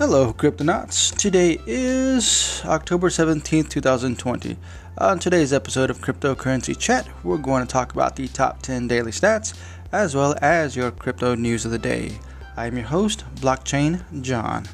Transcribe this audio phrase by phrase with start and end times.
[0.00, 1.14] Hello, Cryptonauts.
[1.14, 4.56] Today is October 17th, 2020.
[4.96, 9.10] On today's episode of Cryptocurrency Chat, we're going to talk about the top 10 daily
[9.10, 9.52] stats
[9.92, 12.18] as well as your crypto news of the day.
[12.56, 14.64] I'm your host, Blockchain John.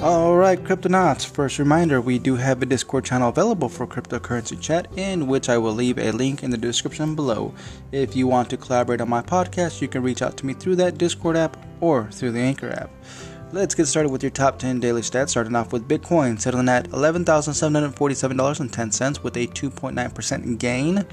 [0.00, 5.26] Alright, Cryptonauts, first reminder we do have a Discord channel available for cryptocurrency chat, in
[5.26, 7.52] which I will leave a link in the description below.
[7.92, 10.76] If you want to collaborate on my podcast, you can reach out to me through
[10.76, 12.88] that Discord app or through the Anchor app.
[13.52, 16.88] Let's get started with your top 10 daily stats, starting off with Bitcoin, settling at
[16.88, 21.04] $11,747.10 with a 2.9% gain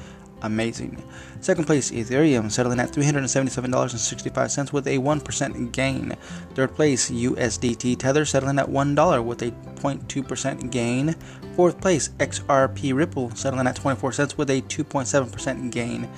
[0.41, 1.04] amazing.
[1.41, 6.16] Second place, Ethereum, settling at $377.65 with a 1% gain.
[6.54, 11.16] Third place, USDT Tether, settling at $1 with a 0.2% gain.
[11.55, 16.10] Fourth place, XRP Ripple, settling at 24 cents with a 2.7% gain.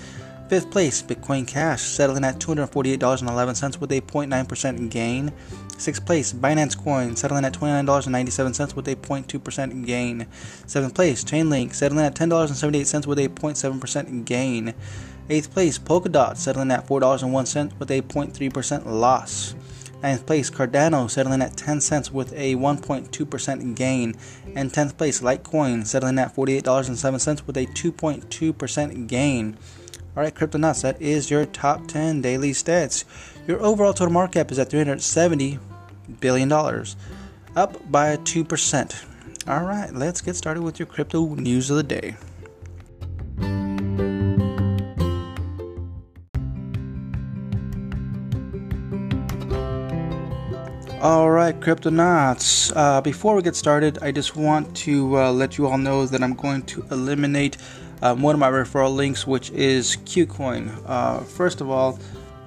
[0.49, 5.31] Fifth place, Bitcoin Cash, settling at $248.11 with a 0.9% gain.
[5.77, 10.25] Sixth place, Binance Coin, settling at $29.97 with a 0.2% gain.
[10.65, 14.73] Seventh place, Chainlink, settling at $10.78 with a 0.7% gain.
[15.29, 19.53] Eighth place, Polkadot, settling at $4.01 with a 0.3% loss.
[20.01, 24.15] Ninth place, Cardano, settling at 10 cents with a 1.2% gain.
[24.55, 29.57] And 10th place, Litecoin, settling at $48.07 with a 2.2% gain.
[30.17, 33.05] Alright, Cryptonauts, that is your top 10 daily stats.
[33.47, 35.59] Your overall total market cap is at 370
[36.19, 36.95] billion dollars,
[37.55, 39.05] up by 2%.
[39.47, 42.15] All right, let's get started with your crypto news of the day.
[51.01, 52.73] All right, Cryptonauts.
[52.75, 56.21] Uh, before we get started, I just want to uh, let you all know that
[56.21, 57.55] I'm going to eliminate
[58.01, 60.71] um, one of my referral links, which is KuCoin.
[60.85, 61.99] Uh, first of all,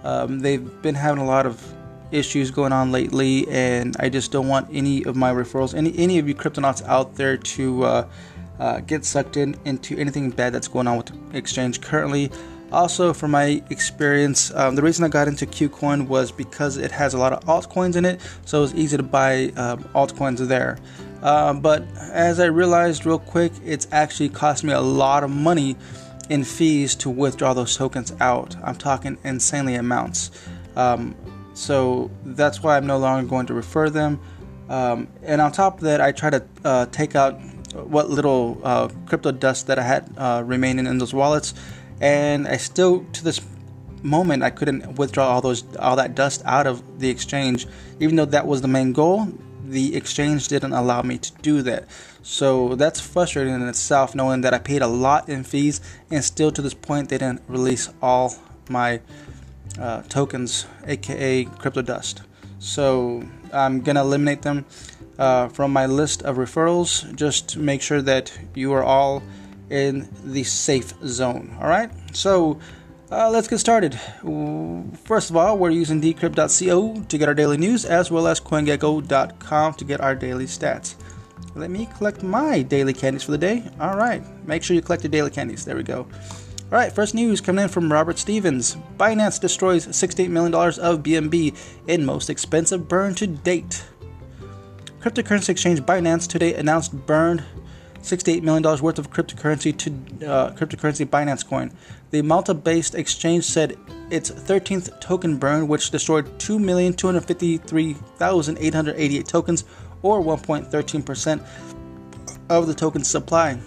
[0.04, 1.62] um, they've been having a lot of
[2.10, 6.18] issues going on lately, and I just don't want any of my referrals, any any
[6.18, 8.08] of you cryptonauts out there to uh,
[8.58, 12.30] uh, get sucked in into anything bad that's going on with the exchange currently.
[12.70, 17.12] Also, from my experience, um, the reason I got into KuCoin was because it has
[17.12, 20.78] a lot of altcoins in it, so it was easy to buy um, altcoins there.
[21.22, 25.76] Uh, but as I realized real quick, it's actually cost me a lot of money
[26.28, 28.56] in fees to withdraw those tokens out.
[28.62, 30.30] I'm talking insanely amounts.
[30.76, 31.14] Um,
[31.54, 34.20] so that's why I'm no longer going to refer them.
[34.68, 37.38] Um, and on top of that, I try to uh, take out
[37.74, 41.54] what little uh, crypto dust that I had uh, remaining in those wallets,
[42.00, 43.40] and I still, to this
[44.02, 47.66] moment, I couldn't withdraw all those all that dust out of the exchange,
[48.00, 49.28] even though that was the main goal.
[49.72, 51.82] The exchange didn't allow me to do that,
[52.22, 56.50] so that's frustrating in itself, knowing that I paid a lot in fees, and still
[56.52, 58.34] to this point, they didn't release all
[58.68, 59.00] my
[59.80, 62.22] uh, tokens, aka crypto dust.
[62.58, 64.66] So I'm gonna eliminate them
[65.18, 67.12] uh, from my list of referrals.
[67.16, 69.22] Just to make sure that you are all
[69.70, 71.56] in the safe zone.
[71.60, 71.90] All right.
[72.12, 72.60] So
[73.12, 73.94] uh, let's get started.
[75.04, 79.74] First of all, we're using decrypt.co to get our daily news, as well as CoinGecko.com
[79.74, 80.94] to get our daily stats.
[81.54, 83.70] Let me collect my daily candies for the day.
[83.78, 84.22] All right.
[84.46, 85.64] Make sure you collect your daily candies.
[85.64, 86.06] There we go.
[86.72, 88.76] All right, first news coming in from Robert Stevens.
[88.96, 91.54] Binance destroys $68 million of BNB
[91.86, 93.84] in most expensive burn to date.
[95.00, 97.44] Cryptocurrency exchange Binance today announced burned
[98.02, 99.90] $68 million worth of cryptocurrency to
[100.26, 101.70] uh, cryptocurrency Binance coin.
[102.10, 103.76] The Malta-based exchange said
[104.10, 109.64] its 13th token burn, which destroyed 2,253,888 tokens,
[110.02, 111.46] or 1.13%
[112.50, 113.58] of the token supply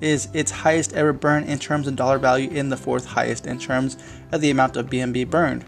[0.00, 3.58] is its highest ever burn in terms of dollar value and the fourth highest in
[3.58, 3.96] terms
[4.32, 5.64] of the amount of BNB burned.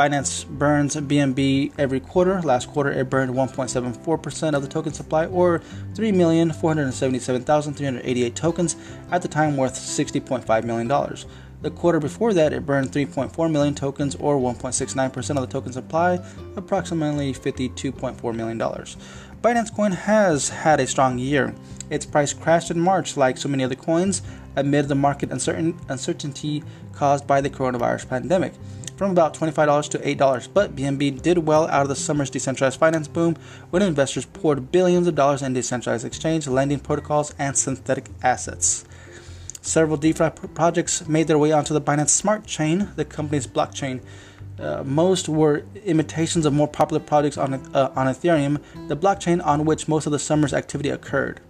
[0.00, 2.40] Binance burns BNB every quarter.
[2.40, 5.58] Last quarter, it burned 1.74% of the token supply, or
[5.92, 8.76] 3,477,388 tokens,
[9.10, 10.88] at the time worth $60.5 million.
[11.60, 16.18] The quarter before that, it burned 3.4 million tokens, or 1.69% of the token supply,
[16.56, 18.58] approximately $52.4 million.
[18.58, 21.54] Binance Coin has had a strong year.
[21.90, 24.22] Its price crashed in March, like so many other coins,
[24.56, 26.64] amid the market uncertain, uncertainty
[26.94, 28.54] caused by the coronavirus pandemic
[29.00, 30.48] from about $25 to $8.
[30.52, 33.34] But BNB did well out of the summer's decentralized finance boom
[33.70, 38.84] when investors poured billions of dollars in decentralized exchange, lending protocols, and synthetic assets.
[39.62, 44.02] Several DeFi projects made their way onto the Binance Smart Chain, the company's blockchain.
[44.58, 49.64] Uh, most were imitations of more popular projects on, uh, on Ethereum, the blockchain on
[49.64, 51.40] which most of the summer's activity occurred.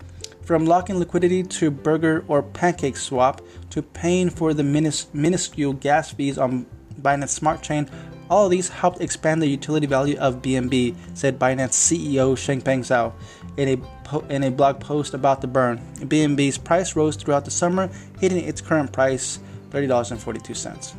[0.44, 6.12] From locking liquidity to Burger or Pancake Swap to paying for the minis- minuscule gas
[6.12, 6.66] fees on
[7.02, 7.88] Binance Smart Chain,
[8.28, 13.12] all of these helped expand the utility value of BNB, said Binance CEO Changpeng Zhao
[13.56, 15.78] in a, po- in a blog post about the burn.
[15.96, 20.94] BNB's price rose throughout the summer, hitting its current price $30.42.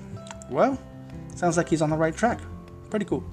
[0.50, 0.78] Well,
[1.36, 2.40] sounds like he's on the right track.
[2.90, 3.24] Pretty cool.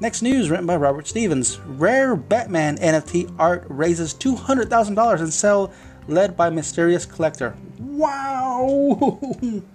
[0.00, 1.58] Next news written by Robert Stevens.
[1.60, 5.72] Rare Batman NFT art raises $200,000 in sale
[6.08, 7.56] led by mysterious collector.
[7.78, 9.20] Wow!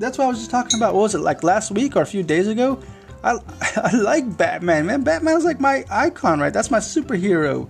[0.00, 0.94] that's what I was just talking about.
[0.94, 2.80] What was it like last week or a few days ago?
[3.22, 3.38] I
[3.76, 5.04] I like Batman, man.
[5.04, 6.52] Batman's like my icon, right?
[6.52, 7.68] That's my superhero.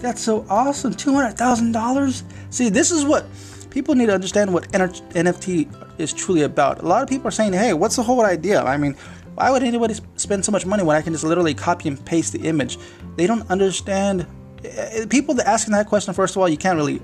[0.00, 0.94] That's so awesome.
[0.94, 2.24] Two hundred thousand dollars.
[2.50, 3.26] See, this is what
[3.70, 6.82] people need to understand what NFT is truly about.
[6.82, 8.94] A lot of people are saying, "Hey, what's the whole idea?" I mean,
[9.34, 12.32] why would anybody spend so much money when I can just literally copy and paste
[12.32, 12.78] the image?
[13.16, 14.26] They don't understand.
[14.64, 14.68] Eh,
[15.02, 17.02] eh, people that asking that question, first of all, you can't really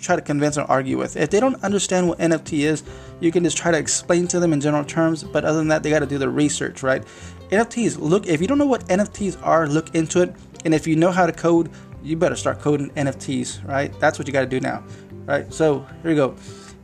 [0.00, 1.16] try to convince or argue with.
[1.16, 2.82] If they don't understand what NFT is,
[3.20, 5.24] you can just try to explain to them in general terms.
[5.24, 7.04] But other than that, they got to do the research, right?
[7.50, 7.98] NFTs.
[7.98, 10.34] Look, if you don't know what NFTs are, look into it.
[10.64, 11.70] And if you know how to code,
[12.02, 13.98] you better start coding NFTs, right?
[14.00, 14.82] That's what you got to do now,
[15.26, 15.52] right?
[15.52, 16.34] So here we go.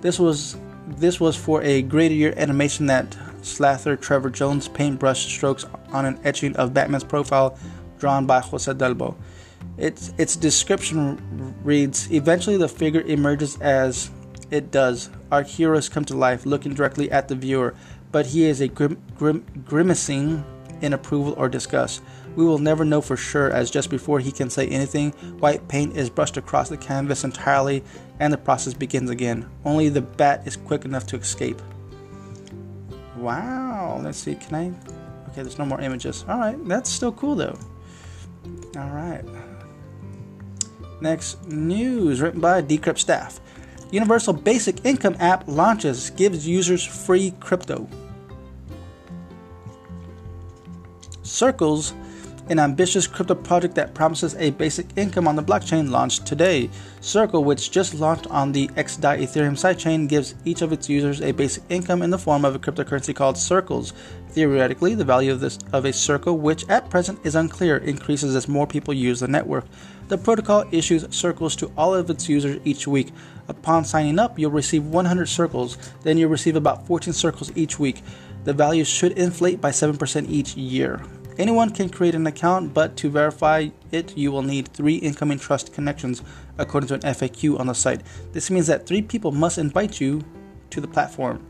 [0.00, 0.56] This was
[0.86, 6.20] this was for a greater year animation that slathered Trevor Jones' paintbrush strokes on an
[6.22, 7.58] etching of Batman's profile
[7.98, 9.16] drawn by Jose Delbo.
[9.78, 14.12] Its its description reads: Eventually, the figure emerges as
[14.50, 15.10] it does.
[15.30, 17.74] Our heroes come to life looking directly at the viewer,
[18.12, 20.44] but he is a grim, grim, grimacing
[20.80, 22.02] in approval or disgust.
[22.36, 25.96] We will never know for sure, as just before he can say anything, white paint
[25.96, 27.82] is brushed across the canvas entirely,
[28.20, 29.48] and the process begins again.
[29.64, 31.60] Only the bat is quick enough to escape.
[33.16, 34.66] Wow, let's see, can I?
[35.30, 36.24] Okay, there's no more images.
[36.28, 37.58] Alright, that's still cool though.
[38.76, 39.24] Alright.
[41.00, 43.40] Next news written by Decrypt staff.
[43.90, 47.88] Universal Basic Income app launches, gives users free crypto.
[51.22, 51.92] Circles
[52.48, 56.70] An ambitious crypto project that promises a basic income on the blockchain launched today.
[57.00, 61.32] Circle, which just launched on the XDAI Ethereum sidechain, gives each of its users a
[61.32, 63.92] basic income in the form of a cryptocurrency called Circles.
[64.28, 68.46] Theoretically, the value of this of a circle, which at present is unclear, increases as
[68.46, 69.64] more people use the network.
[70.06, 73.12] The protocol issues circles to all of its users each week.
[73.48, 75.78] Upon signing up, you'll receive 100 circles.
[76.04, 78.04] Then you'll receive about 14 circles each week.
[78.44, 81.02] The value should inflate by 7% each year.
[81.38, 85.74] Anyone can create an account, but to verify it, you will need three incoming trust
[85.74, 86.22] connections,
[86.56, 88.00] according to an FAQ on the site.
[88.32, 90.24] This means that three people must invite you
[90.70, 91.44] to the platform.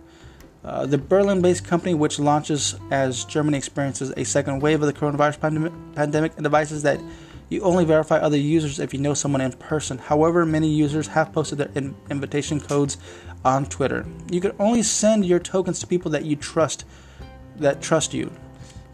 [0.65, 4.93] Uh, the Berlin based company, which launches as Germany experiences a second wave of the
[4.93, 7.01] coronavirus pandem- pandemic, advises that
[7.49, 9.99] you only verify other users if you know someone in person.
[9.99, 12.97] However, many users have posted their in- invitation codes
[13.45, 14.05] on Twitter.
[14.33, 16.85] You can only send your tokens to people that you trust
[17.59, 18.33] that trust you.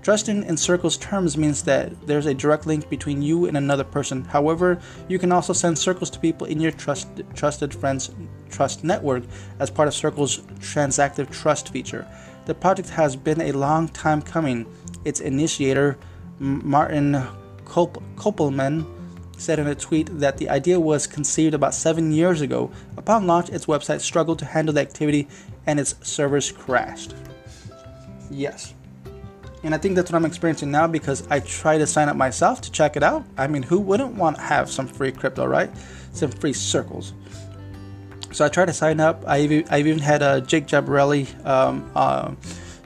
[0.02, 4.24] Trusting in Circle's terms means that there's a direct link between you and another person.
[4.24, 8.10] However, you can also send Circles to people in your trust, trusted friends
[8.50, 9.22] trust network
[9.60, 12.04] as part of Circle's transactive trust feature.
[12.46, 14.66] The project has been a long time coming.
[15.04, 15.96] Its initiator,
[16.40, 17.24] Martin
[17.64, 18.84] Köppelmann,
[19.38, 22.72] said in a tweet that the idea was conceived about seven years ago.
[22.96, 25.28] Upon launch, its website struggled to handle the activity
[25.64, 27.14] and its servers crashed.
[28.32, 28.74] Yes.
[29.64, 32.60] And I think that's what I'm experiencing now because I try to sign up myself
[32.62, 33.24] to check it out.
[33.36, 35.70] I mean, who wouldn't want to have some free crypto, right?
[36.12, 37.12] Some free circles.
[38.32, 39.22] So I tried to sign up.
[39.26, 42.32] I've, I've even had uh, Jake Jabarelli um, uh,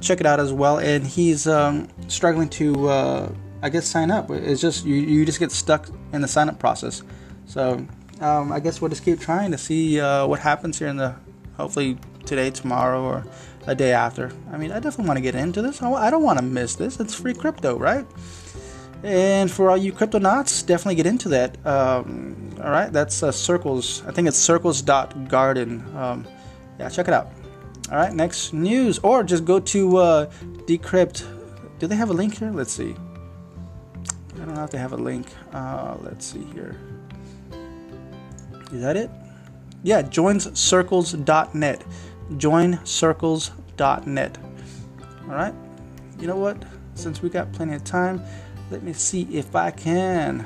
[0.00, 4.30] check it out as well, and he's um, struggling to, uh, I guess, sign up.
[4.30, 7.02] It's just you, you just get stuck in the sign up process.
[7.46, 7.86] So
[8.20, 11.14] um, I guess we'll just keep trying to see uh, what happens here in the
[11.56, 13.24] hopefully today, tomorrow, or
[13.66, 14.32] a day after.
[14.52, 15.82] I mean, I definitely want to get into this.
[15.82, 17.00] I don't want to miss this.
[17.00, 18.06] It's free crypto, right?
[19.02, 21.64] And for all you cryptonauts, definitely get into that.
[21.66, 24.02] Um, all right, that's uh, Circles.
[24.06, 25.96] I think it's circles.garden.
[25.96, 26.26] Um,
[26.78, 27.30] yeah, check it out.
[27.90, 28.98] All right, next news.
[29.00, 30.26] Or just go to uh,
[30.66, 31.24] Decrypt.
[31.78, 32.50] Do they have a link here?
[32.50, 32.94] Let's see.
[34.34, 35.28] I don't know if they have a link.
[35.52, 36.76] Uh, let's see here.
[38.72, 39.10] Is that it?
[39.82, 41.84] Yeah, joinscircles.net
[42.32, 44.38] joincircles.net.
[45.28, 45.54] All right.
[46.18, 46.64] You know what?
[46.94, 48.22] Since we got plenty of time,
[48.70, 50.44] let me see if I can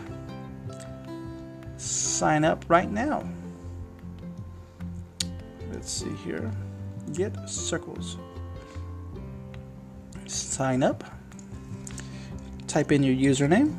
[1.76, 3.24] sign up right now.
[5.72, 6.50] Let's see here.
[7.14, 8.18] Get circles.
[10.26, 11.04] Sign up.
[12.66, 13.74] Type in your username.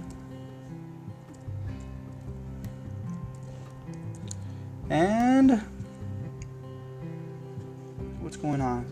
[4.89, 5.61] And
[8.41, 8.85] going on?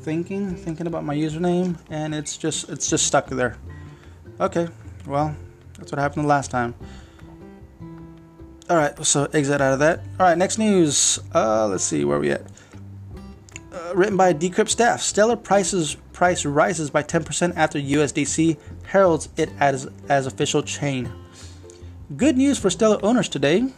[0.00, 3.56] Thinking, thinking about my username, and it's just it's just stuck there.
[4.40, 4.68] Okay,
[5.06, 5.34] well,
[5.78, 6.74] that's what happened last time.
[8.68, 10.00] All right, so exit out of that.
[10.18, 11.20] All right, next news.
[11.34, 12.42] Uh, let's see where we at.
[13.72, 15.00] Uh, written by Decrypt staff.
[15.00, 18.56] Stellar prices price rises by 10% after USDC
[18.86, 21.12] heralds it as as official chain.
[22.16, 23.72] Good news for Stellar owners today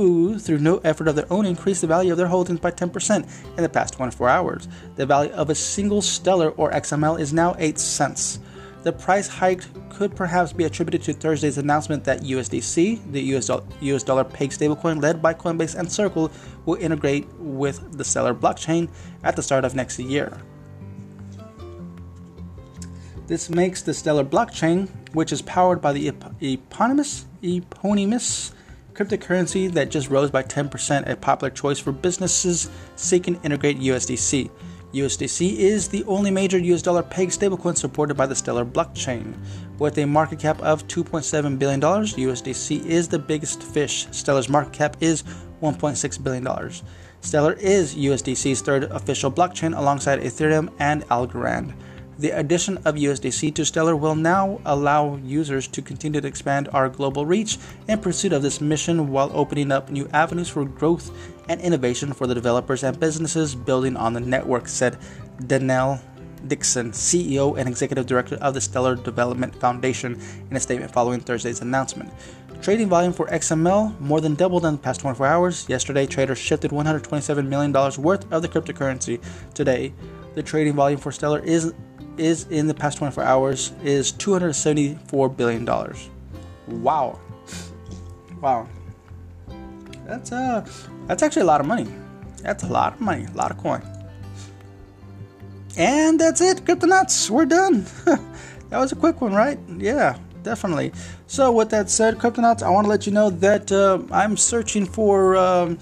[0.00, 3.26] who, through no effort of their own, increased the value of their holdings by 10%
[3.56, 4.68] in the past 24 hours.
[4.96, 8.38] The value of a single Stellar or XML is now 8 cents.
[8.82, 13.64] The price hike could perhaps be attributed to Thursday's announcement that USDC, the US, do-
[13.80, 16.30] US dollar peg stablecoin led by Coinbase and Circle,
[16.66, 18.88] will integrate with the Stellar blockchain
[19.24, 20.40] at the start of next year.
[23.26, 28.52] This makes the Stellar blockchain, which is powered by the ep- eponymous, eponymous
[28.96, 34.50] cryptocurrency that just rose by 10%, a popular choice for businesses seeking to integrate USDC.
[34.94, 39.34] USDC is the only major US dollar peg stablecoin supported by the Stellar blockchain.
[39.78, 44.06] With a market cap of $2.7 billion, USDC is the biggest fish.
[44.10, 45.22] Stellar's market cap is
[45.60, 46.72] $1.6 billion.
[47.20, 51.74] Stellar is USDC's third official blockchain alongside Ethereum and Algorand.
[52.18, 56.88] The addition of USDC to Stellar will now allow users to continue to expand our
[56.88, 57.58] global reach
[57.88, 61.10] in pursuit of this mission while opening up new avenues for growth
[61.50, 64.96] and innovation for the developers and businesses building on the network, said
[65.42, 66.00] Denelle
[66.48, 70.18] Dixon, CEO and Executive Director of the Stellar Development Foundation,
[70.50, 72.10] in a statement following Thursday's announcement.
[72.62, 75.68] Trading volume for XML more than doubled in the past 24 hours.
[75.68, 79.20] Yesterday, traders shifted $127 million worth of the cryptocurrency.
[79.52, 79.92] Today,
[80.34, 81.74] the trading volume for Stellar is
[82.18, 86.10] is in the past 24 hours is 274 billion dollars.
[86.68, 87.18] Wow.
[88.40, 88.68] Wow.
[90.06, 90.66] That's uh
[91.06, 91.86] that's actually a lot of money.
[92.42, 93.82] That's a lot of money, a lot of coin.
[95.76, 97.28] And that's it, cryptonauts.
[97.30, 97.86] We're done.
[98.68, 99.60] That was a quick one, right?
[99.78, 100.92] Yeah, definitely.
[101.26, 104.86] So, with that said, Cryptonauts, I want to let you know that uh, I'm searching
[104.86, 105.78] for um,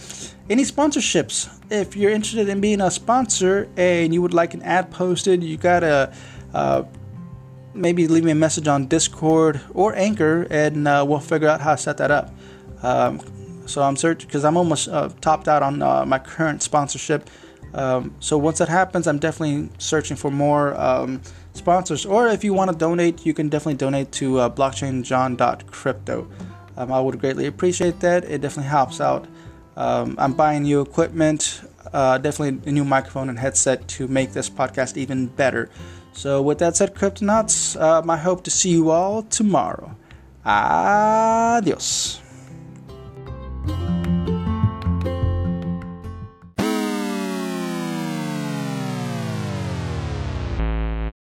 [0.48, 1.48] any sponsorships.
[1.70, 5.58] If you're interested in being a sponsor and you would like an ad posted, you
[5.58, 6.12] gotta
[6.54, 6.84] uh,
[7.74, 11.74] maybe leave me a message on Discord or Anchor, and uh, we'll figure out how
[11.76, 12.34] to set that up.
[12.82, 13.20] Um,
[13.66, 17.28] so I'm searching because I'm almost uh, topped out on uh, my current sponsorship.
[17.74, 21.20] Um, so once that happens, I'm definitely searching for more um,
[21.54, 22.04] sponsors.
[22.04, 26.28] Or if you want to donate, you can definitely donate to uh, blockchainjohn.crypto.
[26.76, 28.24] Um, I would greatly appreciate that.
[28.24, 29.26] It definitely helps out.
[29.76, 34.48] Um, I'm buying new equipment, uh, definitely a new microphone and headset to make this
[34.48, 35.70] podcast even better.
[36.12, 39.96] So, with that said, Cryptonauts, um, I hope to see you all tomorrow.
[40.44, 42.20] Adios.